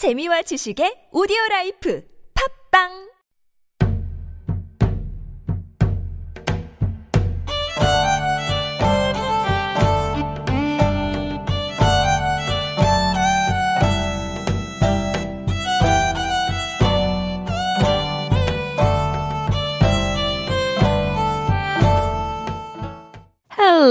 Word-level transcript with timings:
재미와 0.00 0.40
지식의 0.48 1.12
오디오 1.12 1.36
라이프. 1.50 2.00
팝빵 2.32 3.09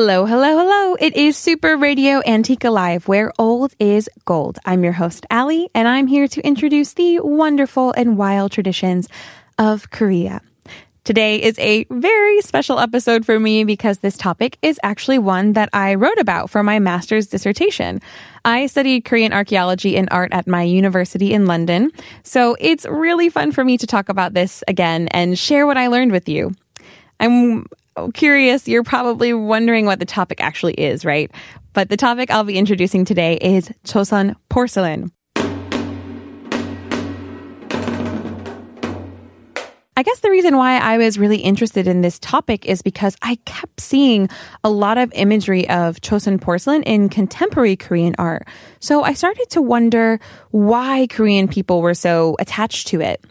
Hello, 0.01 0.23
hello, 0.25 0.57
hello. 0.57 0.95
It 0.95 1.13
is 1.17 1.35
Super 1.35 1.75
Radio 1.75 2.21
Antique 2.25 2.63
Alive, 2.63 3.05
where 3.09 3.33
old 3.37 3.73
is 3.79 4.09
gold. 4.23 4.57
I'm 4.63 4.81
your 4.81 4.93
host, 4.93 5.25
Ali, 5.29 5.69
and 5.75 5.89
I'm 5.89 6.07
here 6.07 6.25
to 6.25 6.41
introduce 6.47 6.93
the 6.93 7.19
wonderful 7.19 7.91
and 7.91 8.17
wild 8.17 8.53
traditions 8.53 9.09
of 9.57 9.89
Korea. 9.89 10.39
Today 11.03 11.41
is 11.41 11.59
a 11.59 11.83
very 11.89 12.39
special 12.39 12.79
episode 12.79 13.25
for 13.25 13.41
me 13.41 13.65
because 13.65 13.97
this 13.97 14.15
topic 14.15 14.57
is 14.61 14.79
actually 14.83 15.19
one 15.19 15.51
that 15.51 15.67
I 15.73 15.95
wrote 15.95 16.17
about 16.17 16.49
for 16.49 16.63
my 16.63 16.79
master's 16.79 17.27
dissertation. 17.27 17.99
I 18.45 18.67
studied 18.67 19.03
Korean 19.03 19.33
archaeology 19.33 19.97
and 19.97 20.07
art 20.11 20.31
at 20.31 20.47
my 20.47 20.63
university 20.63 21.33
in 21.33 21.45
London, 21.45 21.91
so 22.23 22.55
it's 22.61 22.85
really 22.85 23.27
fun 23.27 23.51
for 23.51 23.65
me 23.65 23.77
to 23.77 23.85
talk 23.85 24.07
about 24.07 24.33
this 24.33 24.63
again 24.65 25.09
and 25.09 25.37
share 25.37 25.67
what 25.67 25.75
I 25.75 25.87
learned 25.87 26.13
with 26.13 26.29
you. 26.29 26.53
I'm 27.19 27.65
curious, 28.07 28.67
you're 28.67 28.83
probably 28.83 29.33
wondering 29.33 29.85
what 29.85 29.99
the 29.99 30.05
topic 30.05 30.41
actually 30.41 30.73
is, 30.73 31.03
right? 31.03 31.29
But 31.73 31.89
the 31.89 31.97
topic 31.97 32.31
I'll 32.31 32.43
be 32.43 32.57
introducing 32.57 33.05
today 33.05 33.35
is 33.35 33.69
Chosun 33.85 34.35
porcelain. 34.49 35.11
I 39.99 40.03
guess 40.03 40.21
the 40.21 40.31
reason 40.31 40.55
why 40.55 40.77
I 40.77 40.97
was 40.97 41.19
really 41.19 41.39
interested 41.39 41.85
in 41.85 41.99
this 41.99 42.19
topic 42.19 42.65
is 42.65 42.81
because 42.81 43.17
I 43.21 43.35
kept 43.43 43.81
seeing 43.81 44.29
a 44.63 44.69
lot 44.69 44.97
of 44.97 45.11
imagery 45.13 45.69
of 45.69 45.99
Chosun 45.99 46.39
porcelain 46.39 46.83
in 46.83 47.09
contemporary 47.09 47.75
Korean 47.75 48.15
art. 48.17 48.47
So 48.79 49.03
I 49.03 49.11
started 49.11 49.49
to 49.49 49.61
wonder 49.61 50.21
why 50.51 51.07
Korean 51.07 51.49
people 51.49 51.81
were 51.81 51.93
so 51.93 52.37
attached 52.39 52.87
to 52.87 53.01
it. 53.01 53.25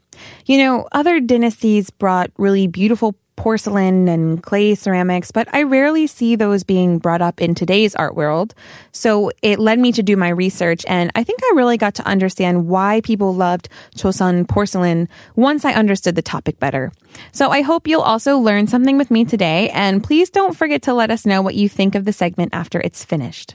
You 0.44 0.58
know, 0.58 0.86
other 0.92 1.20
dynasties 1.20 1.88
brought 1.88 2.30
really 2.36 2.66
beautiful 2.66 3.14
porcelain 3.38 4.08
and 4.08 4.42
clay 4.42 4.74
ceramics, 4.74 5.30
but 5.30 5.48
I 5.54 5.62
rarely 5.62 6.08
see 6.08 6.34
those 6.34 6.64
being 6.64 6.98
brought 6.98 7.22
up 7.22 7.40
in 7.40 7.54
today's 7.54 7.94
art 7.94 8.16
world. 8.16 8.52
So 8.90 9.30
it 9.42 9.60
led 9.60 9.78
me 9.78 9.92
to 9.92 10.02
do 10.02 10.16
my 10.16 10.28
research, 10.28 10.84
and 10.88 11.12
I 11.14 11.22
think 11.22 11.38
I 11.44 11.52
really 11.54 11.78
got 11.78 11.94
to 11.94 12.06
understand 12.06 12.66
why 12.66 13.00
people 13.02 13.32
loved 13.32 13.68
Chosun 13.94 14.46
porcelain 14.48 15.08
once 15.36 15.64
I 15.64 15.72
understood 15.72 16.16
the 16.16 16.22
topic 16.22 16.58
better. 16.58 16.90
So 17.30 17.50
I 17.50 17.62
hope 17.62 17.86
you'll 17.86 18.00
also 18.00 18.38
learn 18.38 18.66
something 18.66 18.98
with 18.98 19.10
me 19.10 19.24
today, 19.24 19.70
and 19.70 20.02
please 20.02 20.30
don't 20.30 20.56
forget 20.56 20.82
to 20.82 20.92
let 20.92 21.12
us 21.12 21.24
know 21.24 21.40
what 21.40 21.54
you 21.54 21.68
think 21.68 21.94
of 21.94 22.04
the 22.04 22.12
segment 22.12 22.52
after 22.52 22.80
it's 22.80 23.04
finished. 23.04 23.54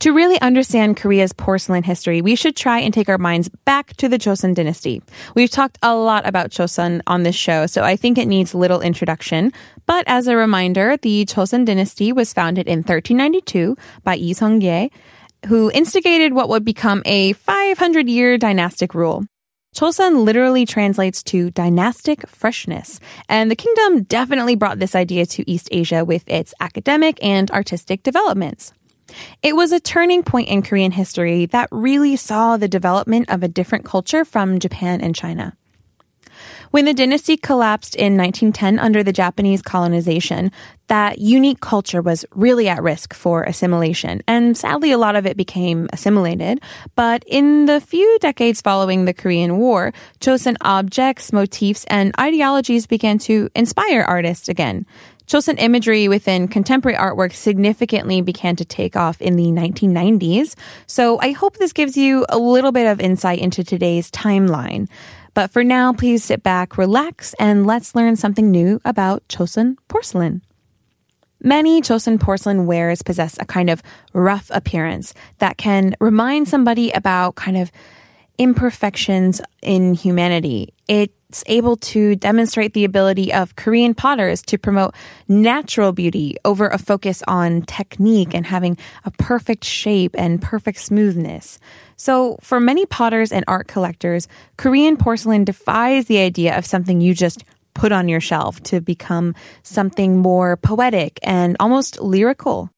To 0.00 0.12
really 0.12 0.40
understand 0.40 0.96
Korea's 0.96 1.34
porcelain 1.34 1.82
history, 1.82 2.22
we 2.22 2.34
should 2.34 2.56
try 2.56 2.78
and 2.78 2.92
take 2.92 3.10
our 3.10 3.18
minds 3.18 3.50
back 3.66 3.94
to 3.98 4.08
the 4.08 4.16
Joseon 4.16 4.54
dynasty. 4.54 5.02
We've 5.34 5.50
talked 5.50 5.76
a 5.82 5.94
lot 5.94 6.26
about 6.26 6.48
Joseon 6.48 7.02
on 7.06 7.22
this 7.22 7.36
show, 7.36 7.66
so 7.66 7.82
I 7.82 7.96
think 7.96 8.16
it 8.16 8.26
needs 8.26 8.54
little 8.54 8.80
introduction. 8.80 9.52
But 9.84 10.04
as 10.06 10.26
a 10.26 10.36
reminder, 10.36 10.96
the 10.96 11.26
Joseon 11.26 11.66
dynasty 11.66 12.12
was 12.14 12.32
founded 12.32 12.66
in 12.66 12.78
1392 12.78 13.76
by 14.02 14.16
Lee 14.16 14.32
Seong-gye, 14.32 14.88
who 15.48 15.70
instigated 15.72 16.32
what 16.32 16.48
would 16.48 16.64
become 16.64 17.02
a 17.04 17.34
500-year 17.34 18.38
dynastic 18.38 18.94
rule. 18.94 19.26
Chosun 19.76 20.24
literally 20.24 20.64
translates 20.64 21.22
to 21.24 21.50
dynastic 21.50 22.26
freshness, 22.26 23.00
and 23.28 23.50
the 23.50 23.54
kingdom 23.54 24.04
definitely 24.04 24.56
brought 24.56 24.78
this 24.78 24.94
idea 24.94 25.26
to 25.26 25.48
East 25.48 25.68
Asia 25.70 26.06
with 26.06 26.24
its 26.26 26.54
academic 26.58 27.18
and 27.22 27.50
artistic 27.50 28.02
developments. 28.02 28.72
It 29.42 29.56
was 29.56 29.72
a 29.72 29.80
turning 29.80 30.22
point 30.22 30.48
in 30.48 30.62
Korean 30.62 30.92
history 30.92 31.46
that 31.46 31.68
really 31.70 32.16
saw 32.16 32.56
the 32.56 32.68
development 32.68 33.30
of 33.30 33.42
a 33.42 33.48
different 33.48 33.84
culture 33.84 34.24
from 34.24 34.58
Japan 34.58 35.00
and 35.00 35.14
China. 35.14 35.56
When 36.70 36.84
the 36.84 36.94
dynasty 36.94 37.36
collapsed 37.36 37.96
in 37.96 38.16
1910 38.16 38.78
under 38.78 39.02
the 39.02 39.12
Japanese 39.12 39.60
colonization, 39.60 40.52
that 40.86 41.18
unique 41.18 41.60
culture 41.60 42.00
was 42.00 42.24
really 42.34 42.68
at 42.68 42.82
risk 42.82 43.12
for 43.12 43.42
assimilation. 43.42 44.22
And 44.28 44.56
sadly, 44.56 44.92
a 44.92 44.98
lot 44.98 45.16
of 45.16 45.26
it 45.26 45.36
became 45.36 45.88
assimilated. 45.92 46.60
But 46.94 47.24
in 47.26 47.66
the 47.66 47.80
few 47.80 48.18
decades 48.20 48.60
following 48.60 49.04
the 49.04 49.14
Korean 49.14 49.58
War, 49.58 49.92
Joseon 50.20 50.56
objects, 50.60 51.32
motifs, 51.32 51.84
and 51.88 52.14
ideologies 52.20 52.86
began 52.86 53.18
to 53.20 53.48
inspire 53.56 54.02
artists 54.02 54.48
again. 54.48 54.86
Joseon 55.30 55.60
imagery 55.60 56.08
within 56.08 56.48
contemporary 56.48 56.98
artwork 56.98 57.32
significantly 57.32 58.20
began 58.20 58.56
to 58.56 58.64
take 58.64 58.96
off 58.96 59.22
in 59.22 59.36
the 59.36 59.44
1990s. 59.44 60.56
So 60.88 61.20
I 61.20 61.30
hope 61.30 61.56
this 61.56 61.72
gives 61.72 61.96
you 61.96 62.26
a 62.28 62.36
little 62.36 62.72
bit 62.72 62.88
of 62.88 62.98
insight 62.98 63.38
into 63.38 63.62
today's 63.62 64.10
timeline. 64.10 64.88
But 65.32 65.52
for 65.52 65.62
now, 65.62 65.92
please 65.92 66.24
sit 66.24 66.42
back, 66.42 66.76
relax, 66.76 67.32
and 67.34 67.64
let's 67.64 67.94
learn 67.94 68.16
something 68.16 68.50
new 68.50 68.80
about 68.84 69.22
Joseon 69.28 69.76
porcelain. 69.86 70.42
Many 71.40 71.80
Joseon 71.80 72.18
porcelain 72.18 72.66
wares 72.66 73.02
possess 73.02 73.38
a 73.38 73.46
kind 73.46 73.70
of 73.70 73.84
rough 74.12 74.50
appearance 74.52 75.14
that 75.38 75.56
can 75.56 75.94
remind 76.00 76.48
somebody 76.48 76.90
about 76.90 77.36
kind 77.36 77.56
of 77.56 77.70
imperfections 78.36 79.40
in 79.62 79.94
humanity. 79.94 80.74
It's 81.30 81.44
able 81.46 81.76
to 81.76 82.16
demonstrate 82.16 82.74
the 82.74 82.84
ability 82.84 83.32
of 83.32 83.54
Korean 83.54 83.94
potters 83.94 84.42
to 84.42 84.58
promote 84.58 84.96
natural 85.28 85.92
beauty 85.92 86.36
over 86.44 86.66
a 86.66 86.76
focus 86.76 87.22
on 87.28 87.62
technique 87.62 88.34
and 88.34 88.44
having 88.44 88.76
a 89.04 89.12
perfect 89.12 89.64
shape 89.64 90.16
and 90.18 90.42
perfect 90.42 90.80
smoothness. 90.80 91.60
So, 91.94 92.36
for 92.40 92.58
many 92.58 92.84
potters 92.84 93.30
and 93.30 93.44
art 93.46 93.68
collectors, 93.68 94.26
Korean 94.56 94.96
porcelain 94.96 95.44
defies 95.44 96.06
the 96.06 96.18
idea 96.18 96.58
of 96.58 96.66
something 96.66 97.00
you 97.00 97.14
just 97.14 97.44
put 97.74 97.92
on 97.92 98.08
your 98.08 98.20
shelf 98.20 98.60
to 98.64 98.80
become 98.80 99.36
something 99.62 100.18
more 100.18 100.56
poetic 100.56 101.20
and 101.22 101.56
almost 101.60 102.00
lyrical. 102.00 102.70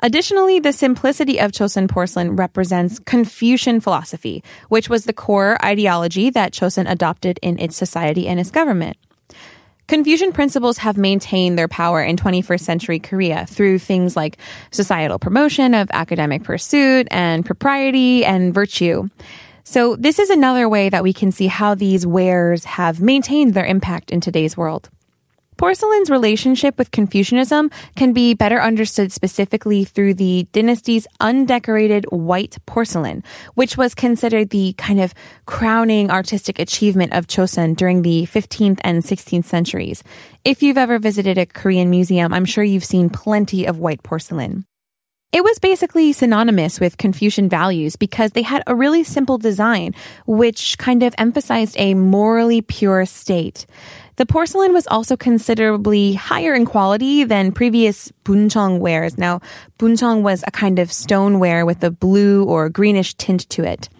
Additionally, 0.00 0.60
the 0.60 0.72
simplicity 0.72 1.40
of 1.40 1.50
Chosun 1.50 1.88
porcelain 1.88 2.36
represents 2.36 3.00
Confucian 3.00 3.80
philosophy, 3.80 4.44
which 4.68 4.88
was 4.88 5.04
the 5.04 5.12
core 5.12 5.62
ideology 5.64 6.30
that 6.30 6.52
Chosun 6.52 6.88
adopted 6.88 7.38
in 7.42 7.58
its 7.58 7.76
society 7.76 8.28
and 8.28 8.38
its 8.38 8.50
government. 8.50 8.96
Confucian 9.88 10.32
principles 10.32 10.78
have 10.78 10.98
maintained 10.98 11.58
their 11.58 11.66
power 11.66 12.02
in 12.02 12.16
21st 12.16 12.60
century 12.60 12.98
Korea 13.00 13.46
through 13.46 13.78
things 13.78 14.14
like 14.14 14.36
societal 14.70 15.18
promotion 15.18 15.74
of 15.74 15.88
academic 15.92 16.44
pursuit 16.44 17.08
and 17.10 17.44
propriety 17.44 18.24
and 18.24 18.52
virtue. 18.52 19.08
So 19.64 19.96
this 19.96 20.18
is 20.18 20.30
another 20.30 20.68
way 20.68 20.90
that 20.90 21.02
we 21.02 21.12
can 21.12 21.32
see 21.32 21.46
how 21.46 21.74
these 21.74 22.06
wares 22.06 22.64
have 22.64 23.00
maintained 23.00 23.54
their 23.54 23.66
impact 23.66 24.10
in 24.10 24.20
today's 24.20 24.56
world. 24.56 24.90
Porcelain's 25.58 26.08
relationship 26.08 26.78
with 26.78 26.92
Confucianism 26.92 27.72
can 27.96 28.12
be 28.12 28.32
better 28.32 28.62
understood 28.62 29.10
specifically 29.10 29.84
through 29.84 30.14
the 30.14 30.46
dynasty's 30.52 31.04
undecorated 31.20 32.04
white 32.10 32.58
porcelain, 32.64 33.24
which 33.54 33.76
was 33.76 33.92
considered 33.92 34.50
the 34.50 34.74
kind 34.74 35.00
of 35.00 35.12
crowning 35.46 36.12
artistic 36.12 36.60
achievement 36.60 37.12
of 37.12 37.26
Joseon 37.26 37.76
during 37.76 38.02
the 38.02 38.22
15th 38.26 38.78
and 38.84 39.02
16th 39.02 39.46
centuries. 39.46 40.04
If 40.44 40.62
you've 40.62 40.78
ever 40.78 41.00
visited 41.00 41.38
a 41.38 41.46
Korean 41.46 41.90
museum, 41.90 42.32
I'm 42.32 42.44
sure 42.44 42.62
you've 42.62 42.84
seen 42.84 43.10
plenty 43.10 43.66
of 43.66 43.80
white 43.80 44.04
porcelain. 44.04 44.67
It 45.30 45.44
was 45.44 45.58
basically 45.58 46.14
synonymous 46.14 46.80
with 46.80 46.96
Confucian 46.96 47.50
values 47.50 47.96
because 47.96 48.32
they 48.32 48.40
had 48.40 48.62
a 48.66 48.74
really 48.74 49.04
simple 49.04 49.36
design, 49.36 49.94
which 50.26 50.78
kind 50.78 51.02
of 51.02 51.14
emphasized 51.18 51.76
a 51.78 51.92
morally 51.92 52.62
pure 52.62 53.04
state. 53.04 53.66
The 54.16 54.24
porcelain 54.24 54.72
was 54.72 54.86
also 54.86 55.18
considerably 55.18 56.14
higher 56.14 56.54
in 56.54 56.64
quality 56.64 57.24
than 57.24 57.52
previous 57.52 58.10
buncheong 58.24 58.78
wares. 58.78 59.18
Now, 59.18 59.40
buncheong 59.78 60.22
was 60.22 60.42
a 60.46 60.50
kind 60.50 60.78
of 60.78 60.90
stoneware 60.90 61.66
with 61.66 61.84
a 61.84 61.90
blue 61.90 62.44
or 62.44 62.70
greenish 62.70 63.12
tint 63.14 63.50
to 63.50 63.64
it. 63.64 63.90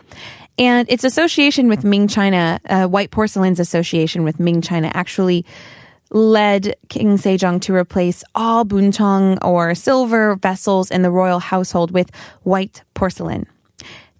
And 0.59 0.91
its 0.91 1.05
association 1.05 1.69
with 1.69 1.85
Ming 1.85 2.09
China, 2.09 2.59
uh, 2.71 2.87
white 2.87 3.11
porcelain's 3.11 3.61
association 3.61 4.25
with 4.25 4.41
Ming 4.41 4.63
China 4.63 4.91
actually 4.95 5.45
led 6.11 6.77
King 6.89 7.17
Sejong 7.17 7.61
to 7.63 7.75
replace 7.75 8.25
all 8.35 8.65
buncheong 8.65 9.39
or 9.45 9.75
silver 9.75 10.37
vessels 10.37 10.91
in 10.91 11.03
the 11.03 11.11
royal 11.11 11.39
household 11.39 11.91
with 11.91 12.11
white 12.43 12.83
porcelain. 12.95 13.47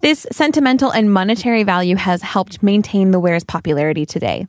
This 0.01 0.25
sentimental 0.31 0.91
and 0.91 1.11
monetary 1.11 1.63
value 1.63 1.97
has 1.97 2.21
helped 2.21 2.63
maintain 2.63 3.11
the 3.11 3.19
ware's 3.19 3.43
popularity 3.43 4.05
today. 4.05 4.47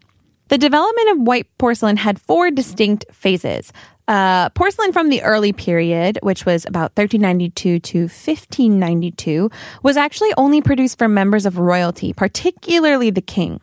The 0.49 0.59
development 0.59 1.11
of 1.11 1.21
white 1.21 1.47
porcelain 1.59 1.97
had 1.97 2.21
four 2.21 2.51
distinct 2.51 3.05
phases. 3.13 3.73
Uh, 4.07 4.49
porcelain 4.51 4.93
from 4.93 5.09
the 5.09 5.23
early 5.23 5.53
period, 5.53 6.19
which 6.23 6.45
was 6.45 6.67
about 6.67 6.97
1392 6.97 7.79
to 7.79 8.01
1592, 8.03 9.51
was 9.85 9.97
actually 9.97 10.33
only 10.37 10.61
produced 10.61 10.99
for 10.99 11.09
members 11.09 11.47
of 11.47 11.59
royalty, 11.59 12.13
particularly 12.13 13.11
the 13.11 13.21
king. 13.21 13.61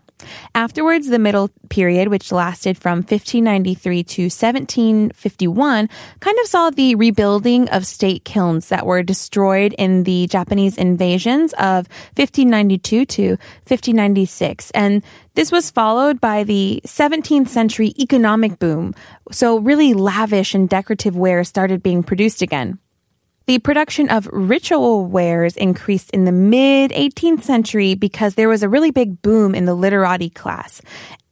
Afterwards, 0.56 1.08
the 1.08 1.19
middle 1.19 1.50
period, 1.69 2.08
which 2.08 2.31
lasted 2.31 2.78
from 2.78 3.00
1593 3.00 4.04
to 4.04 4.24
1751, 4.24 5.90
kind 6.19 6.40
of 6.40 6.48
saw 6.48 6.69
the 6.69 6.96
rebuilding 6.96 7.69
of 7.69 7.86
state 7.86 8.25
kilns 8.25 8.69
that 8.69 8.86
were 8.86 9.04
destroyed 9.04 9.75
in 9.78 10.04
the 10.04 10.28
Japanese 10.28 10.78
invasions 10.78 11.54
of 11.54 11.88
1592 12.16 13.06
to 13.06 13.30
1596. 13.68 14.72
And 14.72 15.04
this 15.36 15.52
was 15.52 15.69
followed 15.69 16.19
by 16.19 16.44
the 16.44 16.81
17th 16.86 17.50
century 17.50 17.94
economic 18.00 18.58
boom. 18.58 18.96
So 19.31 19.60
really 19.60 19.94
lavish 19.94 20.56
and 20.56 20.68
decorative 20.68 21.16
ware 21.16 21.44
started 21.44 21.84
being 21.84 22.02
produced 22.02 22.42
again. 22.42 22.80
The 23.48 23.60
production 23.60 24.10
of 24.10 24.28
ritual 24.34 25.06
wares 25.06 25.56
increased 25.56 26.10
in 26.12 26.26
the 26.26 26.34
mid 26.34 26.92
18th 26.92 27.44
century 27.44 27.96
because 27.96 28.36
there 28.36 28.50
was 28.50 28.62
a 28.62 28.68
really 28.68 28.92
big 28.92 29.22
boom 29.22 29.56
in 29.56 29.64
the 29.64 29.74
literati 29.74 30.30
class. 30.30 30.82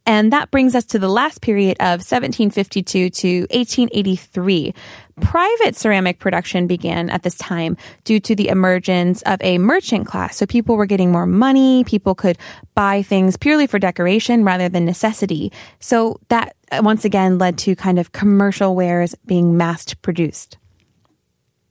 And 0.06 0.32
that 0.32 0.50
brings 0.50 0.76
us 0.76 0.86
to 0.86 1.00
the 1.00 1.10
last 1.10 1.42
period 1.42 1.76
of 1.82 2.00
1752 2.00 3.10
to 3.10 3.40
1883. 3.52 4.74
Private 5.20 5.76
ceramic 5.76 6.20
production 6.20 6.68
began 6.68 7.10
at 7.10 7.24
this 7.24 7.36
time 7.36 7.76
due 8.06 8.22
to 8.22 8.34
the 8.34 8.48
emergence 8.48 9.22
of 9.24 9.42
a 9.42 9.58
merchant 9.58 10.08
class. 10.08 10.38
So 10.38 10.46
people 10.46 10.78
were 10.78 10.86
getting 10.86 11.12
more 11.12 11.26
money. 11.26 11.84
People 11.84 12.16
could 12.16 12.38
buy 12.76 13.02
things 13.02 13.36
purely 13.36 13.68
for 13.68 13.78
decoration 13.78 14.46
rather 14.46 14.70
than 14.70 14.86
necessity. 14.86 15.52
So 15.82 16.22
that 16.30 16.56
once 16.80 17.04
again 17.04 17.40
led 17.40 17.58
to 17.60 17.76
kind 17.76 18.00
of 18.00 18.14
commercial 18.14 18.74
wares 18.74 19.16
being 19.26 19.58
mass 19.58 19.94
produced. 19.96 20.58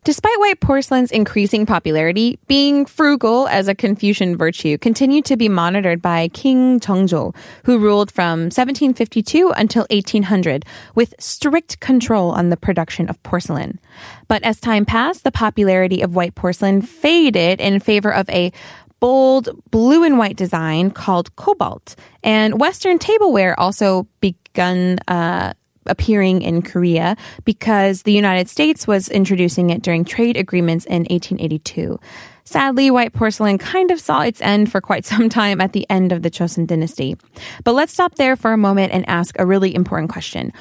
Despite 0.05 0.39
white 0.39 0.61
porcelain's 0.61 1.11
increasing 1.11 1.65
popularity, 1.65 2.39
being 2.47 2.85
frugal 2.85 3.49
as 3.49 3.69
a 3.69 3.75
Confucian 3.75 4.37
virtue 4.37 4.77
continued 4.77 5.25
to 5.25 5.37
be 5.39 5.49
monitored 5.49 6.03
by 6.03 6.29
King 6.29 6.79
Jeongjo, 6.79 7.35
who 7.65 7.79
ruled 7.79 8.11
from 8.11 8.51
1752 8.53 9.51
until 9.57 9.87
1800 9.89 10.67
with 10.95 11.15
strict 11.19 11.81
control 11.81 12.33
on 12.33 12.51
the 12.51 12.57
production 12.59 13.09
of 13.09 13.23
porcelain. 13.23 13.81
But 14.29 14.43
as 14.43 14.61
time 14.61 14.85
passed, 14.85 15.25
the 15.25 15.33
popularity 15.33 16.03
of 16.03 16.15
white 16.15 16.35
porcelain 16.35 16.83
faded 16.83 17.59
in 17.63 17.81
favor 17.81 18.13
of 18.13 18.29
a 18.29 18.53
bold 19.01 19.49
blue 19.71 20.05
and 20.05 20.19
white 20.19 20.37
design 20.37 20.91
called 20.91 21.35
cobalt. 21.37 21.97
And 22.23 22.61
Western 22.61 22.99
tableware 22.99 23.59
also 23.59 24.07
begun 24.21 24.99
uh, 25.09 25.55
appearing 25.87 26.43
in 26.43 26.63
Korea 26.63 27.17
because 27.45 28.03
the 28.03 28.13
United 28.13 28.49
States 28.49 28.87
was 28.87 29.09
introducing 29.09 29.71
it 29.71 29.83
during 29.83 30.05
trade 30.05 30.37
agreements 30.37 30.85
in 30.87 31.03
1882. 31.11 31.99
Sadly, 32.45 32.91
white 32.91 33.15
porcelain 33.15 33.57
kind 33.57 33.91
of 33.91 34.01
saw 34.01 34.21
its 34.21 34.41
end 34.43 34.71
for 34.71 34.81
quite 34.81 35.05
some 35.13 35.29
time 35.29 35.61
at 35.61 35.73
the 35.73 35.87
end 35.89 36.13
of 36.13 36.23
the 36.23 36.31
Joseon 36.31 36.67
dynasty. 36.67 37.17
But 37.65 37.73
let's 37.73 37.93
stop 37.93 38.17
there 38.17 38.37
for 38.37 38.53
a 38.53 38.59
moment 38.59 38.93
and 38.93 39.09
ask 39.09 39.35
a 39.39 39.47
really 39.47 39.75
important 39.75 40.11
question. 40.11 40.53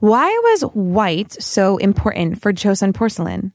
Why 0.00 0.26
was 0.26 0.62
white 0.74 1.32
so 1.40 1.76
important 1.76 2.42
for 2.42 2.52
Joseon 2.52 2.92
porcelain? 2.92 3.52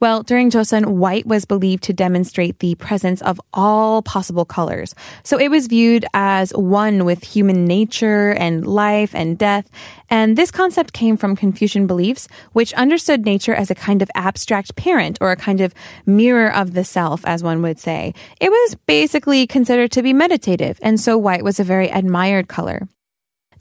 Well, 0.00 0.22
during 0.22 0.50
Joseon, 0.50 0.96
white 0.96 1.26
was 1.26 1.44
believed 1.44 1.82
to 1.84 1.92
demonstrate 1.92 2.58
the 2.60 2.74
presence 2.76 3.20
of 3.20 3.40
all 3.52 4.00
possible 4.00 4.46
colors. 4.46 4.94
So 5.24 5.38
it 5.38 5.50
was 5.50 5.66
viewed 5.66 6.06
as 6.14 6.52
one 6.52 7.04
with 7.04 7.22
human 7.22 7.66
nature 7.66 8.30
and 8.30 8.66
life 8.66 9.14
and 9.14 9.36
death. 9.36 9.68
And 10.08 10.38
this 10.38 10.50
concept 10.50 10.94
came 10.94 11.18
from 11.18 11.36
Confucian 11.36 11.86
beliefs, 11.86 12.28
which 12.52 12.72
understood 12.74 13.26
nature 13.26 13.54
as 13.54 13.70
a 13.70 13.74
kind 13.74 14.00
of 14.00 14.10
abstract 14.14 14.74
parent 14.74 15.18
or 15.20 15.32
a 15.32 15.36
kind 15.36 15.60
of 15.60 15.74
mirror 16.06 16.50
of 16.50 16.72
the 16.72 16.84
self, 16.84 17.24
as 17.26 17.42
one 17.42 17.60
would 17.60 17.78
say. 17.78 18.14
It 18.40 18.50
was 18.50 18.76
basically 18.86 19.46
considered 19.46 19.92
to 19.92 20.02
be 20.02 20.14
meditative. 20.14 20.78
And 20.82 20.98
so 20.98 21.18
white 21.18 21.44
was 21.44 21.60
a 21.60 21.64
very 21.64 21.88
admired 21.88 22.48
color. 22.48 22.88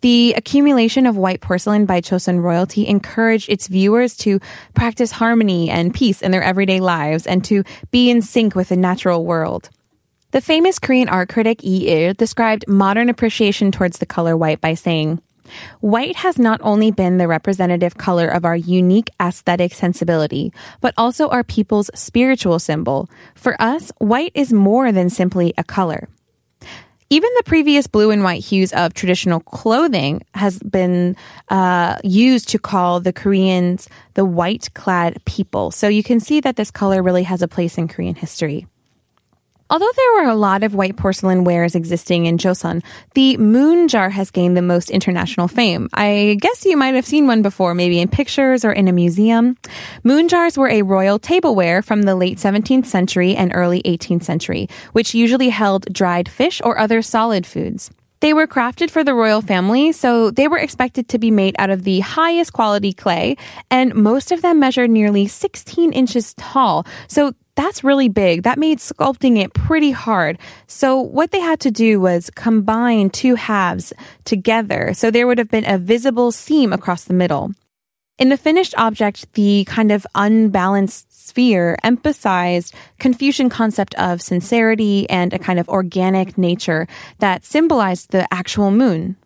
The 0.02 0.34
accumulation 0.34 1.06
of 1.06 1.18
white 1.18 1.42
porcelain 1.42 1.86
by 1.86 2.00
Joseon 2.02 2.42
royalty 2.42 2.88
encouraged 2.88 3.50
its 3.50 3.68
viewers 3.68 4.16
to 4.18 4.40
practice 4.74 5.12
harmony 5.12 5.70
and 5.70 5.94
peace 5.94 6.22
in 6.22 6.32
their 6.32 6.44
everyday 6.44 6.80
lives 6.80 7.28
and 7.28 7.44
to 7.46 7.64
be 7.92 8.10
in 8.10 8.22
sync 8.22 8.56
with 8.56 8.70
the 8.70 8.78
natural 8.78 9.26
world. 9.26 9.70
The 10.32 10.42
famous 10.42 10.80
Korean 10.80 11.10
art 11.10 11.28
critic 11.28 11.64
Yi 11.64 11.88
Il 11.88 12.14
described 12.14 12.68
modern 12.68 13.10
appreciation 13.10 13.72
towards 13.72 13.98
the 13.98 14.06
color 14.06 14.38
white 14.38 14.62
by 14.62 14.76
saying, 14.76 15.22
White 15.82 16.18
has 16.18 16.38
not 16.38 16.62
only 16.64 16.92
been 16.92 17.18
the 17.18 17.28
representative 17.28 17.98
color 17.98 18.28
of 18.28 18.46
our 18.46 18.56
unique 18.56 19.10
aesthetic 19.20 19.74
sensibility, 19.74 20.54
but 20.80 20.94
also 20.98 21.28
our 21.30 21.44
people's 21.44 21.90
spiritual 21.96 22.60
symbol. 22.60 23.10
For 23.34 23.60
us, 23.60 23.92
white 23.98 24.32
is 24.36 24.54
more 24.54 24.92
than 24.92 25.10
simply 25.10 25.54
a 25.58 25.64
color. 25.64 26.08
Even 27.12 27.30
the 27.38 27.44
previous 27.44 27.88
blue 27.88 28.12
and 28.12 28.24
white 28.24 28.44
hues 28.44 28.72
of 28.74 28.94
traditional 28.94 29.40
clothing 29.40 30.22
has 30.36 30.60
been 30.60 31.16
uh, 31.50 31.98
used 32.04 32.50
to 32.50 32.60
call 32.60 33.00
the 33.00 33.12
Koreans 33.12 33.90
the 34.14 34.24
white 34.24 34.72
clad 34.76 35.18
people. 35.26 35.72
So 35.72 35.88
you 35.88 36.04
can 36.04 36.20
see 36.20 36.40
that 36.42 36.56
this 36.56 36.70
color 36.70 37.02
really 37.02 37.24
has 37.24 37.42
a 37.42 37.48
place 37.48 37.80
in 37.80 37.88
Korean 37.88 38.14
history. 38.14 38.68
Although 39.72 39.92
there 39.96 40.14
were 40.24 40.30
a 40.30 40.36
lot 40.36 40.64
of 40.64 40.74
white 40.74 40.98
porcelain 40.98 41.44
wares 41.44 41.76
existing 41.76 42.26
in 42.26 42.40
Joseon, 42.40 42.84
the 43.14 43.38
moon 43.38 43.88
jar 43.88 44.10
has 44.10 44.32
gained 44.32 44.58
the 44.58 44.64
most 44.64 44.90
international 44.90 45.48
fame. 45.48 45.90
I 45.94 46.38
guess 46.42 46.66
you 46.66 46.76
might 46.76 46.96
have 46.96 47.06
seen 47.06 47.28
one 47.28 47.44
before, 47.44 47.76
maybe 47.76 48.00
in 48.00 48.08
pictures 48.08 48.66
or 48.66 48.72
in 48.72 48.88
a 48.88 48.92
museum. 48.92 49.58
Moon 50.04 50.28
jars 50.28 50.58
were 50.58 50.70
a 50.70 50.82
royal 50.82 51.20
tableware 51.20 51.84
from 51.84 52.02
the 52.02 52.16
late 52.16 52.40
17th 52.40 52.88
century 52.88 53.36
and 53.36 53.52
early 53.54 53.84
18th 53.84 54.24
century, 54.24 54.68
which 54.94 55.14
usually 55.14 55.50
held 55.50 55.86
dried 55.94 56.28
fish 56.30 56.62
or 56.64 56.80
other 56.80 57.04
solid 57.04 57.46
foods. 57.46 57.92
They 58.22 58.34
were 58.34 58.48
crafted 58.48 58.90
for 58.90 59.04
the 59.04 59.14
royal 59.14 59.42
family, 59.42 59.92
so 59.94 60.30
they 60.32 60.48
were 60.48 60.58
expected 60.58 61.08
to 61.10 61.20
be 61.20 61.32
made 61.32 61.56
out 61.58 61.70
of 61.70 61.84
the 61.84 62.02
highest 62.02 62.54
quality 62.54 62.92
clay, 62.92 63.38
and 63.72 63.96
most 63.96 64.32
of 64.32 64.42
them 64.42 64.60
measured 64.60 64.90
nearly 64.90 65.28
16 65.28 65.94
inches 65.94 66.34
tall. 66.34 66.86
So 67.08 67.34
that's 67.60 67.84
really 67.84 68.08
big. 68.08 68.44
That 68.44 68.58
made 68.58 68.80
sculpting 68.80 69.38
it 69.38 69.54
pretty 69.54 69.92
hard. 69.92 70.40
So 70.68 70.98
what 71.02 71.32
they 71.32 71.42
had 71.42 71.60
to 71.60 71.72
do 71.72 72.00
was 72.00 72.30
combine 72.34 73.10
two 73.10 73.36
halves 73.36 73.92
together. 74.24 74.94
So 74.94 75.12
there 75.12 75.28
would 75.28 75.40
have 75.40 75.52
been 75.52 75.70
a 75.70 75.78
visible 75.78 76.32
seam 76.32 76.72
across 76.72 77.04
the 77.04 77.14
middle. 77.14 77.52
In 78.18 78.30
the 78.30 78.38
finished 78.38 78.74
object, 78.78 79.34
the 79.34 79.66
kind 79.66 79.92
of 79.92 80.08
unbalanced 80.16 81.12
sphere 81.28 81.78
emphasized 81.84 82.74
Confucian 82.98 83.50
concept 83.50 83.94
of 83.96 84.22
sincerity 84.22 85.10
and 85.10 85.34
a 85.34 85.40
kind 85.40 85.60
of 85.60 85.68
organic 85.68 86.38
nature 86.38 86.88
that 87.20 87.44
symbolized 87.44 88.12
the 88.12 88.26
actual 88.34 88.72
moon. 88.72 89.18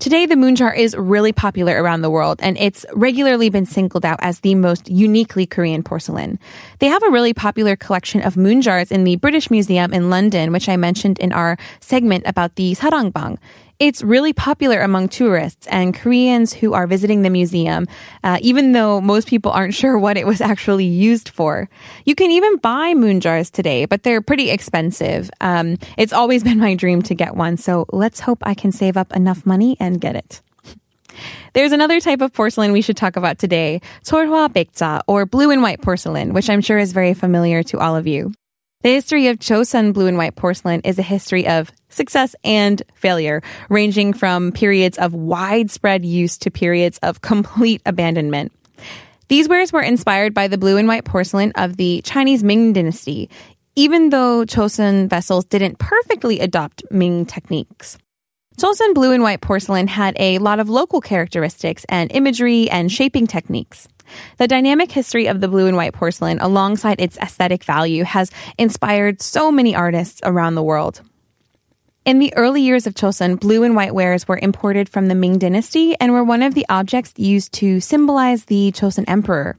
Today, 0.00 0.24
the 0.24 0.34
moon 0.34 0.56
jar 0.56 0.72
is 0.72 0.96
really 0.96 1.30
popular 1.30 1.82
around 1.82 2.00
the 2.00 2.08
world, 2.08 2.40
and 2.42 2.56
it's 2.56 2.86
regularly 2.94 3.50
been 3.50 3.66
singled 3.66 4.06
out 4.06 4.18
as 4.22 4.40
the 4.40 4.54
most 4.54 4.88
uniquely 4.88 5.44
Korean 5.44 5.82
porcelain. 5.82 6.38
They 6.78 6.86
have 6.86 7.02
a 7.02 7.10
really 7.10 7.34
popular 7.34 7.76
collection 7.76 8.22
of 8.22 8.34
moon 8.34 8.62
jars 8.62 8.90
in 8.90 9.04
the 9.04 9.16
British 9.16 9.50
Museum 9.50 9.92
in 9.92 10.08
London, 10.08 10.52
which 10.52 10.70
I 10.70 10.78
mentioned 10.78 11.18
in 11.18 11.34
our 11.34 11.58
segment 11.80 12.24
about 12.26 12.54
the 12.54 12.74
sarangbang. 12.76 13.36
It's 13.80 14.02
really 14.02 14.34
popular 14.34 14.82
among 14.82 15.08
tourists 15.08 15.66
and 15.68 15.94
Koreans 15.94 16.52
who 16.52 16.74
are 16.74 16.86
visiting 16.86 17.22
the 17.22 17.30
museum, 17.30 17.86
uh, 18.22 18.36
even 18.42 18.72
though 18.72 19.00
most 19.00 19.26
people 19.26 19.50
aren't 19.52 19.72
sure 19.82 19.98
what 19.98 20.18
it 20.18 20.26
was 20.26 20.42
actually 20.42 20.84
used 20.84 21.30
for. 21.30 21.66
You 22.04 22.14
can 22.14 22.30
even 22.30 22.58
buy 22.58 22.92
moon 22.92 23.20
jars 23.20 23.48
today, 23.48 23.86
but 23.86 24.02
they're 24.02 24.20
pretty 24.20 24.50
expensive. 24.50 25.30
Um, 25.40 25.78
it's 25.96 26.12
always 26.12 26.44
been 26.48 26.58
my 26.58 26.74
dream 26.74 27.00
to 27.02 27.14
get 27.14 27.34
one, 27.34 27.56
so 27.56 27.86
let's 27.90 28.20
hope 28.20 28.40
I 28.42 28.52
can 28.52 28.70
save 28.70 28.98
up 28.98 29.16
enough 29.16 29.46
money 29.46 29.78
and 29.80 29.98
get 29.98 30.14
it. 30.14 30.42
There's 31.54 31.72
another 31.72 32.00
type 32.00 32.20
of 32.20 32.34
porcelain 32.34 32.72
we 32.72 32.82
should 32.82 32.98
talk 32.98 33.16
about 33.16 33.38
today, 33.38 33.80
Cheonghwa 34.04 34.50
Baekja, 34.50 35.00
or 35.08 35.24
blue 35.24 35.50
and 35.50 35.62
white 35.62 35.80
porcelain, 35.80 36.34
which 36.34 36.50
I'm 36.50 36.60
sure 36.60 36.78
is 36.78 36.92
very 36.92 37.14
familiar 37.14 37.62
to 37.62 37.78
all 37.78 37.96
of 37.96 38.06
you. 38.06 38.32
The 38.82 38.88
history 38.88 39.26
of 39.26 39.38
Joseon 39.38 39.92
blue 39.92 40.06
and 40.06 40.16
white 40.16 40.36
porcelain 40.36 40.80
is 40.84 40.98
a 40.98 41.02
history 41.02 41.46
of 41.46 41.70
success 41.90 42.34
and 42.42 42.82
failure, 42.94 43.42
ranging 43.68 44.14
from 44.14 44.52
periods 44.52 44.96
of 44.96 45.12
widespread 45.12 46.02
use 46.02 46.38
to 46.38 46.50
periods 46.50 46.98
of 47.02 47.20
complete 47.20 47.82
abandonment. 47.84 48.52
These 49.28 49.50
wares 49.50 49.70
were 49.70 49.82
inspired 49.82 50.32
by 50.32 50.48
the 50.48 50.56
blue 50.56 50.78
and 50.78 50.88
white 50.88 51.04
porcelain 51.04 51.52
of 51.56 51.76
the 51.76 52.00
Chinese 52.06 52.42
Ming 52.42 52.72
dynasty, 52.72 53.28
even 53.76 54.08
though 54.08 54.46
Joseon 54.46 55.10
vessels 55.10 55.44
didn't 55.44 55.78
perfectly 55.78 56.40
adopt 56.40 56.82
Ming 56.90 57.26
techniques. 57.26 57.98
Joseon 58.56 58.94
blue 58.94 59.12
and 59.12 59.22
white 59.22 59.42
porcelain 59.42 59.88
had 59.88 60.16
a 60.18 60.38
lot 60.38 60.58
of 60.58 60.70
local 60.70 61.02
characteristics 61.02 61.84
and 61.90 62.10
imagery 62.12 62.70
and 62.70 62.90
shaping 62.90 63.26
techniques. 63.26 63.88
The 64.38 64.48
dynamic 64.48 64.92
history 64.92 65.26
of 65.26 65.40
the 65.40 65.48
blue 65.48 65.66
and 65.66 65.76
white 65.76 65.94
porcelain, 65.94 66.38
alongside 66.40 67.00
its 67.00 67.18
aesthetic 67.18 67.64
value, 67.64 68.04
has 68.04 68.30
inspired 68.58 69.22
so 69.22 69.50
many 69.50 69.74
artists 69.74 70.20
around 70.24 70.54
the 70.54 70.62
world. 70.62 71.02
In 72.06 72.18
the 72.18 72.34
early 72.34 72.62
years 72.62 72.86
of 72.86 72.94
Chosun, 72.94 73.38
blue 73.38 73.62
and 73.62 73.76
white 73.76 73.94
wares 73.94 74.26
were 74.26 74.38
imported 74.40 74.88
from 74.88 75.08
the 75.08 75.14
Ming 75.14 75.38
dynasty 75.38 75.94
and 76.00 76.12
were 76.12 76.24
one 76.24 76.42
of 76.42 76.54
the 76.54 76.64
objects 76.70 77.12
used 77.18 77.52
to 77.52 77.78
symbolize 77.78 78.46
the 78.46 78.72
Chosun 78.72 79.04
emperor. 79.06 79.58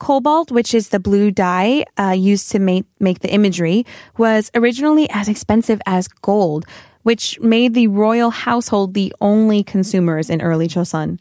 Cobalt, 0.00 0.50
which 0.50 0.74
is 0.74 0.88
the 0.88 0.98
blue 0.98 1.30
dye 1.30 1.84
uh, 1.96 2.10
used 2.10 2.50
to 2.50 2.58
make, 2.58 2.86
make 2.98 3.20
the 3.20 3.32
imagery, 3.32 3.86
was 4.18 4.50
originally 4.56 5.08
as 5.10 5.28
expensive 5.28 5.80
as 5.86 6.08
gold, 6.08 6.66
which 7.04 7.38
made 7.38 7.72
the 7.72 7.86
royal 7.86 8.30
household 8.30 8.94
the 8.94 9.14
only 9.20 9.62
consumers 9.62 10.28
in 10.28 10.42
early 10.42 10.66
Chosun. 10.66 11.20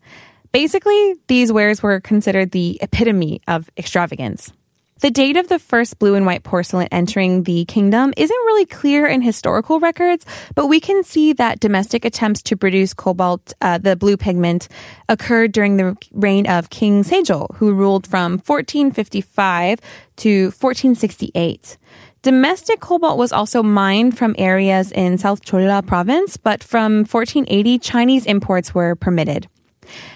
Basically, 0.56 1.16
these 1.28 1.52
wares 1.52 1.84
were 1.84 2.00
considered 2.00 2.52
the 2.52 2.80
epitome 2.82 3.42
of 3.46 3.70
extravagance. 3.76 4.54
The 5.02 5.12
date 5.12 5.36
of 5.36 5.50
the 5.50 5.60
first 5.60 6.00
blue 6.00 6.16
and 6.16 6.26
white 6.26 6.44
porcelain 6.44 6.88
entering 6.94 7.44
the 7.44 7.66
kingdom 7.66 8.14
isn't 8.16 8.46
really 8.46 8.66
clear 8.66 9.06
in 9.06 9.22
historical 9.22 9.82
records, 9.82 10.26
but 10.56 10.68
we 10.68 10.80
can 10.80 11.04
see 11.04 11.34
that 11.34 11.60
domestic 11.60 12.06
attempts 12.06 12.42
to 12.44 12.56
produce 12.56 12.94
cobalt, 12.94 13.52
uh, 13.60 13.80
the 13.80 13.98
blue 13.98 14.16
pigment, 14.16 14.70
occurred 15.10 15.52
during 15.52 15.76
the 15.76 15.98
reign 16.14 16.48
of 16.48 16.70
King 16.70 17.04
Sejo, 17.04 17.54
who 17.58 17.74
ruled 17.74 18.08
from 18.08 18.40
1455 18.40 19.82
to 20.16 20.46
1468. 20.52 21.78
Domestic 22.22 22.80
cobalt 22.80 23.18
was 23.18 23.34
also 23.34 23.62
mined 23.62 24.18
from 24.18 24.34
areas 24.38 24.94
in 24.94 25.18
South 25.18 25.44
Jeolla 25.44 25.86
province, 25.86 26.38
but 26.38 26.64
from 26.64 27.00
1480, 27.00 27.78
Chinese 27.80 28.26
imports 28.26 28.74
were 28.74 28.96
permitted. 28.96 29.50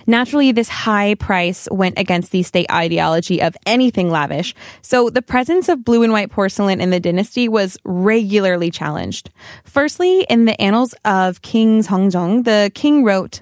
Naturally, 0.07 0.51
this 0.51 0.69
high 0.69 1.15
price 1.15 1.67
went 1.71 1.97
against 1.97 2.31
the 2.31 2.43
state 2.43 2.69
ideology 2.71 3.41
of 3.41 3.55
anything 3.65 4.09
lavish, 4.09 4.55
so 4.81 5.09
the 5.09 5.21
presence 5.21 5.69
of 5.69 5.83
blue 5.83 6.03
and 6.03 6.13
white 6.13 6.31
porcelain 6.31 6.81
in 6.81 6.89
the 6.89 6.99
dynasty 6.99 7.47
was 7.47 7.77
regularly 7.83 8.71
challenged. 8.71 9.29
Firstly, 9.63 10.25
in 10.29 10.45
the 10.45 10.59
annals 10.61 10.93
of 11.05 11.41
King 11.41 11.81
Seongjong, 11.81 12.43
the 12.45 12.71
king 12.73 13.03
wrote, 13.03 13.41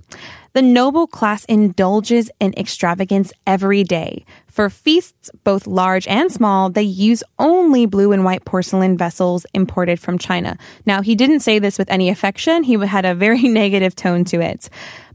the 0.58 0.64
noble 0.64 1.06
class 1.06 1.46
indulges 1.46 2.32
in 2.40 2.52
extravagance 2.58 3.32
every 3.46 3.84
day. 3.84 4.26
For 4.48 4.72
feasts, 4.72 5.30
both 5.44 5.68
large 5.68 6.08
and 6.08 6.32
small, 6.32 6.72
they 6.72 6.82
use 6.82 7.24
only 7.38 7.86
blue 7.86 8.12
and 8.12 8.26
white 8.26 8.44
porcelain 8.44 8.98
vessels 8.98 9.46
imported 9.54 10.00
from 10.00 10.18
China. 10.18 10.58
Now, 10.84 11.04
he 11.04 11.14
didn't 11.14 11.42
say 11.42 11.60
this 11.60 11.78
with 11.78 11.92
any 11.92 12.10
affection. 12.10 12.64
He 12.64 12.74
had 12.74 13.06
a 13.06 13.14
very 13.14 13.44
negative 13.48 13.96
tone 13.96 14.26
to 14.26 14.42
it. 14.42 14.68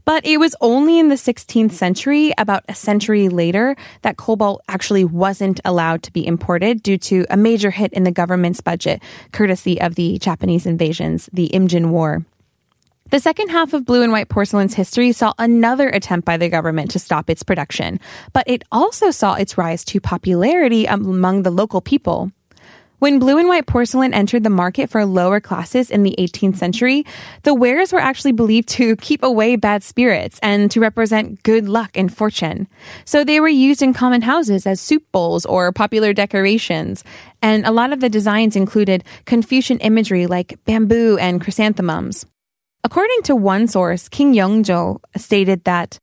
But 0.05 0.25
it 0.25 0.37
was 0.37 0.55
only 0.61 0.97
in 0.97 1.09
the 1.09 1.15
16th 1.15 1.73
century, 1.73 2.31
about 2.37 2.63
a 2.69 2.73
century 2.73 3.27
later, 3.27 3.75
that 4.03 4.15
cobalt 4.15 4.61
actually 4.69 5.03
wasn't 5.03 5.59
allowed 5.65 6.03
to 6.03 6.13
be 6.13 6.25
imported 6.25 6.81
due 6.81 6.97
to 6.99 7.25
a 7.29 7.35
major 7.35 7.71
hit 7.71 7.91
in 7.91 8.05
the 8.05 8.11
government's 8.11 8.61
budget, 8.61 9.03
courtesy 9.33 9.81
of 9.81 9.95
the 9.95 10.17
Japanese 10.19 10.65
invasions, 10.65 11.29
the 11.33 11.49
Imjin 11.53 11.89
War. 11.89 12.23
The 13.09 13.19
second 13.19 13.49
half 13.49 13.73
of 13.73 13.85
blue 13.85 14.01
and 14.01 14.11
white 14.11 14.29
porcelain's 14.29 14.73
history 14.73 15.11
saw 15.11 15.33
another 15.37 15.87
attempt 15.89 16.25
by 16.25 16.37
the 16.37 16.49
government 16.49 16.91
to 16.91 16.99
stop 16.99 17.29
its 17.29 17.43
production, 17.43 17.99
but 18.31 18.47
it 18.47 18.63
also 18.71 19.11
saw 19.11 19.35
its 19.35 19.57
rise 19.57 19.85
to 19.85 19.99
popularity 19.99 20.85
among 20.85 21.43
the 21.43 21.51
local 21.51 21.79
people. 21.79 22.31
When 23.03 23.19
blue 23.19 23.37
and 23.37 23.49
white 23.49 23.67
porcelain 23.67 24.13
entered 24.13 24.45
the 24.45 24.49
market 24.49 24.89
for 24.89 25.05
lower 25.05 25.41
classes 25.41 25.91
in 25.91 26.03
the 26.03 26.15
18th 26.17 26.55
century, 26.55 27.05
the 27.43 27.53
wares 27.53 27.91
were 27.91 27.99
actually 27.99 28.31
believed 28.31 28.69
to 28.69 28.95
keep 28.95 29.23
away 29.23 29.57
bad 29.57 29.83
spirits 29.83 30.39
and 30.41 30.71
to 30.71 30.79
represent 30.79 31.43
good 31.43 31.67
luck 31.67 31.97
and 31.97 32.15
fortune. 32.15 32.65
So 33.03 33.25
they 33.25 33.41
were 33.41 33.49
used 33.49 33.81
in 33.81 33.93
common 33.93 34.21
houses 34.21 34.65
as 34.65 34.79
soup 34.79 35.03
bowls 35.11 35.45
or 35.45 35.73
popular 35.73 36.13
decorations. 36.13 37.03
And 37.41 37.65
a 37.65 37.71
lot 37.71 37.91
of 37.91 37.99
the 37.99 38.09
designs 38.09 38.55
included 38.55 39.03
Confucian 39.25 39.79
imagery 39.79 40.25
like 40.25 40.57
bamboo 40.63 41.17
and 41.17 41.41
chrysanthemums. 41.41 42.25
According 42.85 43.23
to 43.23 43.35
one 43.35 43.67
source, 43.67 44.09
King 44.09 44.33
Yeongjo 44.33 44.99
stated 45.15 45.63
that 45.63 45.97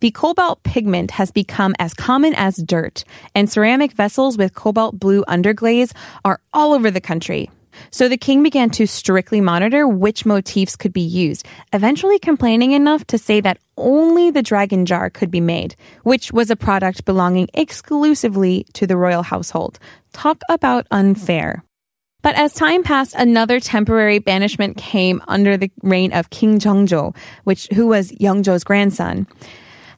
the 0.00 0.10
cobalt 0.10 0.62
pigment 0.64 1.12
has 1.12 1.30
become 1.30 1.74
as 1.78 1.94
common 1.94 2.34
as 2.34 2.56
dirt, 2.56 3.04
and 3.34 3.50
ceramic 3.50 3.92
vessels 3.92 4.36
with 4.36 4.52
cobalt 4.52 4.98
blue 4.98 5.24
underglaze 5.26 5.92
are 6.24 6.40
all 6.52 6.72
over 6.72 6.90
the 6.90 7.00
country. 7.00 7.48
So 7.90 8.08
the 8.08 8.16
king 8.16 8.42
began 8.42 8.70
to 8.70 8.86
strictly 8.86 9.40
monitor 9.40 9.86
which 9.86 10.26
motifs 10.26 10.76
could 10.76 10.92
be 10.92 11.00
used, 11.00 11.46
eventually 11.72 12.18
complaining 12.18 12.72
enough 12.72 13.06
to 13.06 13.18
say 13.18 13.40
that 13.42 13.58
only 13.76 14.30
the 14.30 14.42
dragon 14.42 14.84
jar 14.84 15.10
could 15.10 15.30
be 15.30 15.40
made, 15.40 15.76
which 16.02 16.32
was 16.32 16.50
a 16.50 16.56
product 16.56 17.04
belonging 17.04 17.48
exclusively 17.54 18.66
to 18.72 18.86
the 18.86 18.96
royal 18.96 19.22
household. 19.22 19.78
Talk 20.12 20.40
about 20.48 20.86
unfair. 20.90 21.62
But 22.26 22.34
as 22.34 22.52
time 22.52 22.82
passed, 22.82 23.14
another 23.16 23.60
temporary 23.60 24.18
banishment 24.18 24.76
came 24.76 25.22
under 25.28 25.56
the 25.56 25.70
reign 25.84 26.12
of 26.12 26.28
King 26.28 26.58
Jeongjo, 26.58 27.14
which 27.44 27.68
who 27.72 27.86
was 27.86 28.10
Yeongjo's 28.10 28.64
grandson. 28.64 29.28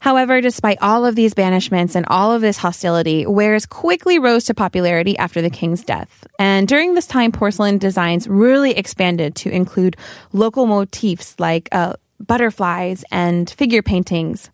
However, 0.01 0.43
despite 0.43 0.77
all 0.83 1.07
of 1.07 1.15
these 1.15 1.33
banishments 1.33 1.95
and 1.95 2.05
all 2.09 2.31
of 2.31 2.43
this 2.43 2.59
hostility, 2.59 3.25
wares 3.25 3.65
quickly 3.65 4.19
rose 4.19 4.45
to 4.45 4.53
popularity 4.53 5.17
after 5.17 5.41
the 5.41 5.49
king's 5.49 5.83
death. 5.83 6.27
And 6.39 6.69
during 6.69 6.93
this 6.93 7.07
time, 7.07 7.33
porcelain 7.33 7.79
designs 7.79 8.29
really 8.29 8.73
expanded 8.73 9.35
to 9.37 9.49
include 9.49 9.97
local 10.35 10.67
motifs 10.67 11.35
like 11.39 11.71
uh, 11.73 11.95
butterflies 12.21 13.07
and 13.11 13.49
figure 13.49 13.81
paintings. 13.81 14.51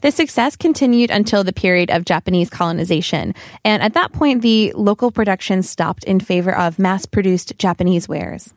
The 0.00 0.10
success 0.10 0.56
continued 0.56 1.10
until 1.10 1.44
the 1.44 1.52
period 1.52 1.90
of 1.90 2.04
Japanese 2.04 2.50
colonization, 2.50 3.34
and 3.64 3.82
at 3.82 3.94
that 3.94 4.12
point, 4.12 4.42
the 4.42 4.72
local 4.74 5.10
production 5.10 5.62
stopped 5.62 6.04
in 6.04 6.20
favor 6.20 6.54
of 6.54 6.78
mass 6.78 7.06
produced 7.06 7.58
Japanese 7.58 8.08
wares. 8.08 8.52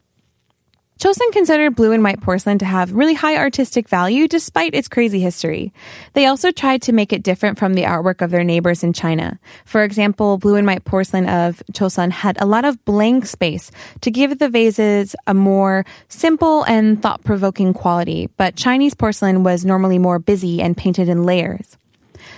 Chosun 1.02 1.32
considered 1.32 1.76
blue 1.76 1.94
and 1.94 2.04
white 2.04 2.22
porcelain 2.22 2.60
to 2.60 2.66
have 2.66 2.94
really 2.94 3.16
high 3.16 3.36
artistic 3.36 3.90
value 3.90 4.28
despite 4.28 4.76
its 4.76 4.88
crazy 4.88 5.20
history. 5.20 5.74
They 6.14 6.28
also 6.28 6.52
tried 6.52 6.84
to 6.84 6.92
make 6.92 7.12
it 7.12 7.24
different 7.24 7.58
from 7.58 7.74
the 7.74 7.86
artwork 7.86 8.22
of 8.22 8.30
their 8.30 8.44
neighbors 8.44 8.84
in 8.84 8.94
China. 8.94 9.40
For 9.66 9.84
example, 9.84 10.38
blue 10.38 10.58
and 10.58 10.68
white 10.68 10.86
porcelain 10.86 11.28
of 11.28 11.64
Chosun 11.74 12.12
had 12.12 12.40
a 12.40 12.46
lot 12.46 12.66
of 12.66 12.86
blank 12.86 13.26
space 13.26 13.72
to 14.02 14.12
give 14.12 14.38
the 14.38 14.48
vases 14.48 15.16
a 15.26 15.34
more 15.34 15.88
simple 16.08 16.62
and 16.66 17.02
thought-provoking 17.02 17.74
quality, 17.74 18.30
but 18.38 18.56
Chinese 18.56 18.94
porcelain 18.94 19.42
was 19.42 19.66
normally 19.66 19.98
more 19.98 20.20
busy 20.20 20.62
and 20.62 20.78
painted 20.78 21.10
in 21.10 21.24
layers. 21.24 21.80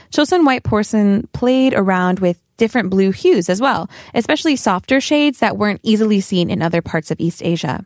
Chosun 0.10 0.46
white 0.46 0.64
porcelain 0.64 1.28
played 1.34 1.74
around 1.74 2.20
with 2.20 2.42
different 2.56 2.90
blue 2.90 3.12
hues 3.12 3.50
as 3.50 3.60
well, 3.60 3.90
especially 4.14 4.56
softer 4.56 5.02
shades 5.02 5.40
that 5.40 5.58
weren't 5.58 5.82
easily 5.84 6.22
seen 6.22 6.50
in 6.50 6.62
other 6.62 6.82
parts 6.82 7.12
of 7.12 7.20
East 7.20 7.44
Asia. 7.44 7.86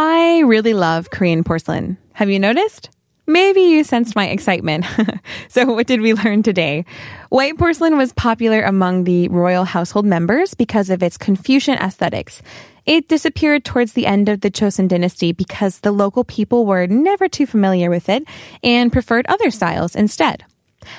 I 0.00 0.42
really 0.46 0.74
love 0.74 1.10
Korean 1.10 1.42
porcelain. 1.42 1.98
Have 2.12 2.30
you 2.30 2.38
noticed? 2.38 2.88
Maybe 3.26 3.62
you 3.62 3.82
sensed 3.82 4.14
my 4.14 4.28
excitement. 4.28 4.84
so, 5.48 5.64
what 5.64 5.88
did 5.88 6.02
we 6.02 6.14
learn 6.14 6.44
today? 6.44 6.84
White 7.30 7.58
porcelain 7.58 7.98
was 7.98 8.12
popular 8.12 8.62
among 8.62 9.02
the 9.02 9.26
royal 9.26 9.64
household 9.64 10.06
members 10.06 10.54
because 10.54 10.88
of 10.88 11.02
its 11.02 11.18
Confucian 11.18 11.78
aesthetics. 11.78 12.42
It 12.86 13.08
disappeared 13.08 13.64
towards 13.64 13.94
the 13.94 14.06
end 14.06 14.28
of 14.28 14.40
the 14.40 14.52
Chosun 14.52 14.86
dynasty 14.86 15.32
because 15.32 15.80
the 15.80 15.90
local 15.90 16.22
people 16.22 16.64
were 16.64 16.86
never 16.86 17.28
too 17.28 17.44
familiar 17.44 17.90
with 17.90 18.08
it 18.08 18.22
and 18.62 18.92
preferred 18.92 19.26
other 19.26 19.50
styles 19.50 19.96
instead. 19.96 20.44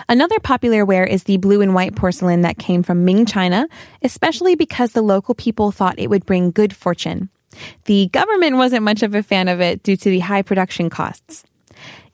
Another 0.10 0.42
popular 0.42 0.84
ware 0.84 1.06
is 1.06 1.24
the 1.24 1.38
blue 1.38 1.62
and 1.62 1.74
white 1.74 1.96
porcelain 1.96 2.42
that 2.42 2.58
came 2.58 2.84
from 2.84 3.06
Ming 3.06 3.26
China, 3.26 3.70
especially 4.02 4.56
because 4.56 4.92
the 4.92 5.02
local 5.02 5.36
people 5.36 5.72
thought 5.72 5.98
it 5.98 6.10
would 6.10 6.26
bring 6.26 6.52
good 6.52 6.76
fortune. 6.76 7.30
The 7.86 8.08
government 8.08 8.58
wasn't 8.58 8.84
much 8.84 9.04
of 9.04 9.16
a 9.16 9.24
fan 9.24 9.48
of 9.48 9.62
it 9.62 9.84
due 9.84 9.98
to 9.98 10.10
the 10.10 10.20
high 10.20 10.42
production 10.42 10.90
costs. 10.90 11.44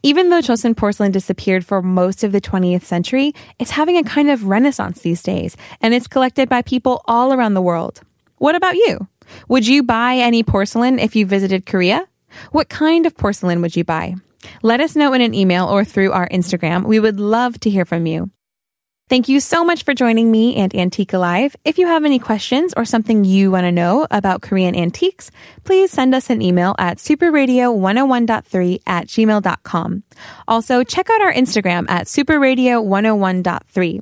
Even 0.04 0.30
though 0.30 0.40
Chosun 0.40 0.78
porcelain 0.78 1.12
disappeared 1.12 1.66
for 1.66 1.82
most 1.82 2.24
of 2.24 2.32
the 2.32 2.40
20th 2.40 2.84
century, 2.84 3.34
it's 3.58 3.72
having 3.72 3.98
a 3.98 4.04
kind 4.04 4.30
of 4.30 4.46
renaissance 4.46 5.02
these 5.02 5.24
days, 5.24 5.58
and 5.82 5.94
it's 5.94 6.08
collected 6.08 6.48
by 6.48 6.62
people 6.62 7.02
all 7.06 7.34
around 7.34 7.56
the 7.56 7.62
world. 7.62 8.02
What 8.38 8.56
about 8.56 8.76
you? 8.76 9.08
Would 9.48 9.68
you 9.68 9.82
buy 9.82 10.18
any 10.18 10.44
porcelain 10.44 11.00
if 11.00 11.16
you 11.16 11.26
visited 11.26 11.66
Korea? 11.66 12.08
What 12.52 12.70
kind 12.70 13.06
of 13.06 13.18
porcelain 13.18 13.62
would 13.62 13.76
you 13.76 13.84
buy? 13.84 14.16
Let 14.62 14.80
us 14.80 14.96
know 14.96 15.14
in 15.14 15.22
an 15.22 15.34
email 15.34 15.66
or 15.66 15.84
through 15.84 16.12
our 16.12 16.30
Instagram. 16.30 16.86
We 16.86 17.00
would 17.00 17.20
love 17.20 17.60
to 17.62 17.70
hear 17.70 17.86
from 17.86 18.06
you. 18.06 18.30
Thank 19.08 19.30
you 19.30 19.40
so 19.40 19.64
much 19.64 19.84
for 19.84 19.94
joining 19.94 20.32
me 20.32 20.56
and 20.56 20.74
Antique 20.76 21.14
Alive. 21.14 21.56
If 21.64 21.78
you 21.78 21.86
have 21.86 22.06
any 22.06 22.18
questions 22.18 22.74
or 22.76 22.86
something 22.86 23.24
you 23.24 23.52
want 23.52 23.66
to 23.66 23.72
know 23.72 24.08
about 24.10 24.42
Korean 24.42 24.76
antiques, 24.76 25.30
please 25.64 25.92
send 25.92 26.16
us 26.16 26.32
an 26.32 26.42
email 26.42 26.74
at 26.80 26.98
superradio101.3 26.98 28.80
at 28.88 29.06
gmail.com. 29.08 30.04
Also, 30.48 30.84
check 30.84 31.10
out 31.12 31.22
our 31.22 31.32
Instagram 31.32 31.86
at 31.88 32.08
superradio101.3. 32.08 34.02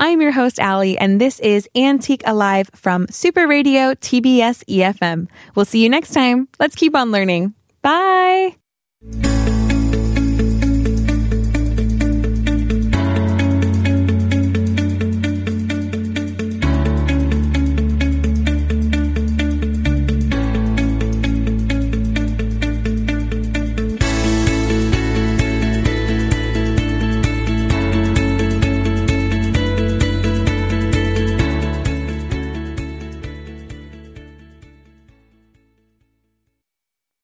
I'm 0.00 0.20
your 0.20 0.32
host, 0.32 0.58
Ali, 0.60 0.98
and 0.98 1.20
this 1.20 1.38
is 1.38 1.68
Antique 1.76 2.22
Alive 2.26 2.68
from 2.74 3.06
Super 3.08 3.46
Radio 3.46 3.94
TBS 3.94 4.64
EFM. 4.64 5.28
We'll 5.54 5.64
see 5.64 5.82
you 5.82 5.88
next 5.88 6.12
time. 6.12 6.48
Let's 6.58 6.74
keep 6.74 6.96
on 6.96 7.12
learning. 7.12 7.54
Bye. 7.82 8.56